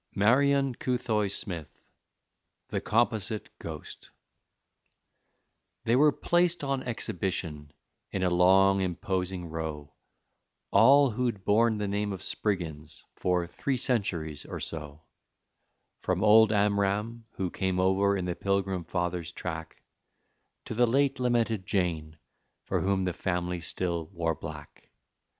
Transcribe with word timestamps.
MARION 0.15 0.73
COUTHOUY 0.73 1.27
SMITH 1.27 1.79
THE 2.69 2.81
COMPOSITE 2.81 3.49
GHOST 3.59 4.09
They 5.83 5.95
were 5.95 6.11
placed 6.11 6.63
on 6.63 6.81
exhibition, 6.81 7.71
in 8.09 8.23
a 8.23 8.31
long, 8.31 8.81
imposing 8.81 9.45
row, 9.45 9.93
All 10.71 11.11
who'd 11.11 11.45
borne 11.45 11.77
the 11.77 11.87
name 11.87 12.13
of 12.13 12.23
Spriggins 12.23 13.03
for 13.13 13.45
three 13.45 13.77
centuries 13.77 14.43
or 14.43 14.59
so; 14.59 15.03
From 15.99 16.23
old 16.23 16.51
Amram, 16.51 17.25
who 17.35 17.51
came 17.51 17.79
over 17.79 18.17
in 18.17 18.25
the 18.25 18.33
Pilgrim 18.33 18.83
Fathers' 18.83 19.31
track, 19.31 19.83
To 20.65 20.73
the 20.73 20.87
late 20.87 21.19
lamented 21.19 21.67
Jane, 21.67 22.17
for 22.63 22.81
whom 22.81 23.05
the 23.05 23.13
family 23.13 23.61
still 23.61 24.07
wore 24.07 24.33
black. 24.33 24.89